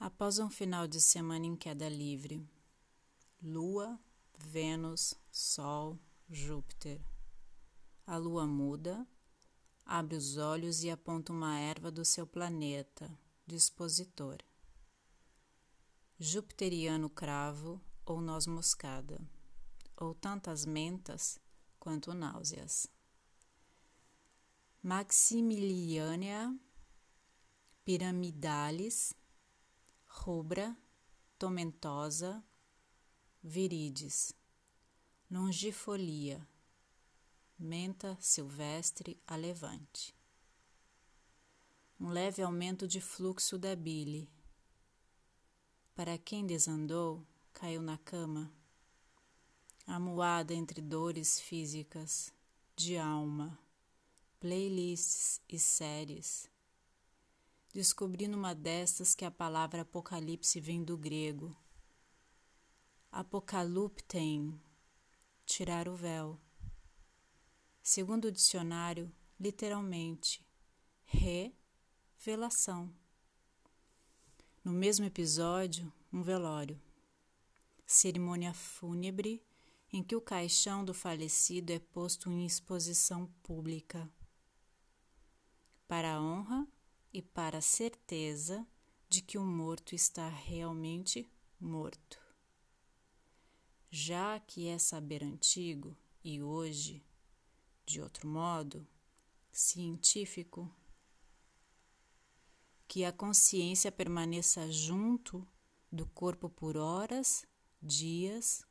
[0.00, 2.42] Após um final de semana em queda livre,
[3.42, 4.00] Lua,
[4.38, 6.98] Vênus, Sol, Júpiter.
[8.06, 9.06] A Lua muda,
[9.84, 13.14] abre os olhos e aponta uma erva do seu planeta,
[13.46, 14.38] dispositor.
[16.18, 19.20] Jupiteriano cravo ou noz moscada,
[19.98, 21.38] ou tantas mentas
[21.78, 22.86] quanto náuseas.
[24.82, 26.58] Maximiliania
[27.84, 29.12] piramidalis,
[30.22, 30.76] rubra,
[31.38, 32.44] tomentosa,
[33.42, 34.34] virides,
[35.30, 36.46] longifolia,
[37.58, 40.14] menta silvestre a levante.
[41.98, 44.30] Um leve aumento de fluxo da bile.
[45.94, 48.52] Para quem desandou, caiu na cama,
[49.86, 52.30] amuada entre dores físicas,
[52.76, 53.58] de alma,
[54.38, 56.50] playlists e séries.
[57.72, 61.56] Descobri numa destas que a palavra apocalipse vem do grego
[63.12, 64.56] Apocaluptem,
[65.44, 66.38] tirar o véu.
[67.82, 70.46] Segundo o dicionário, literalmente,
[71.04, 72.94] revelação.
[74.62, 76.80] No mesmo episódio, um velório.
[77.84, 79.42] Cerimônia fúnebre
[79.92, 84.08] em que o caixão do falecido é posto em exposição pública.
[85.88, 86.68] Para a honra
[87.12, 88.66] e para a certeza
[89.08, 92.30] de que o morto está realmente morto
[93.90, 97.04] já que é saber antigo e hoje,
[97.84, 98.86] de outro modo,
[99.50, 100.72] científico,
[102.86, 105.46] que a consciência permaneça junto
[105.90, 107.44] do corpo por horas,
[107.82, 108.64] dias,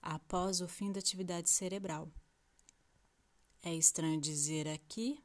[0.00, 2.10] após o fim da atividade cerebral.
[3.62, 5.22] É estranho dizer aqui,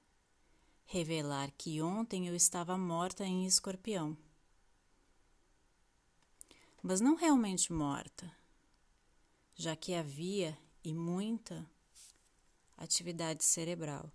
[0.88, 4.18] revelar que ontem eu estava morta em escorpião.
[6.82, 8.32] Mas não realmente morta,
[9.54, 11.70] já que havia e muita
[12.78, 14.10] atividade cerebral.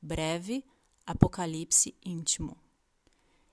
[0.00, 0.64] Breve
[1.04, 2.56] apocalipse íntimo.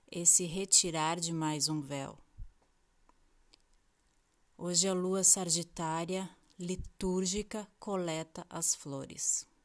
[0.08, 2.16] Esse retirar de mais um véu.
[4.56, 9.55] Hoje a lua sagitária litúrgica coleta as flores.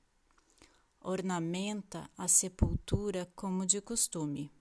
[1.04, 4.52] Ornamenta a sepultura como de costume.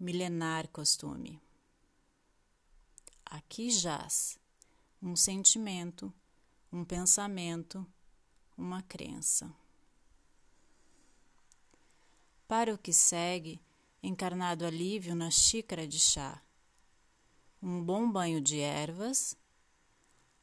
[0.00, 1.38] Milenar costume.
[3.26, 4.38] Aqui jaz
[5.02, 6.10] um sentimento,
[6.72, 7.86] um pensamento,
[8.56, 9.54] uma crença.
[12.48, 13.60] Para o que segue,
[14.02, 16.42] encarnado alívio na xícara de chá,
[17.62, 19.36] um bom banho de ervas,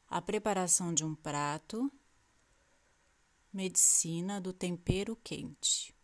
[0.08, 1.90] a preparação de um prato,
[3.52, 5.94] medicina do tempero quente,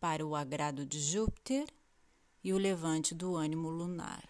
[0.00, 1.68] para o agrado de Júpiter
[2.42, 4.26] e o levante do ânimo lunar.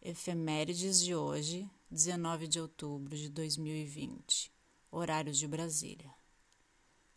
[0.00, 4.50] Efemérides de hoje, 19 de outubro de 2020.
[4.90, 6.14] Horários de Brasília.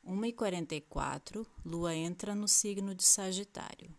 [0.05, 3.95] 1h44, Lua entra no signo de Sagitário.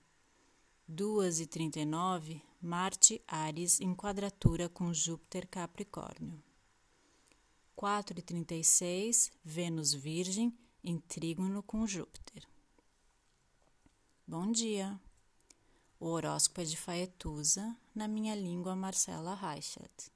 [0.91, 6.50] 2h39, Marte Ares em quadratura com Júpiter Capricórnio.
[7.81, 10.55] 4h36, Vênus Virgem
[10.85, 12.47] em trígono com Júpiter.
[14.27, 15.01] Bom dia!
[15.99, 20.11] O horóscopo é de Faetusa, na minha língua Marcela Reichert.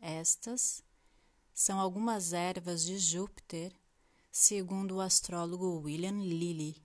[0.00, 0.82] Estas
[1.54, 3.72] são algumas ervas de Júpiter,
[4.32, 6.82] segundo o astrólogo William Lilly,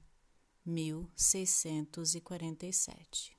[0.64, 3.39] 1647.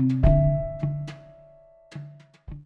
[0.00, 0.39] Thank you.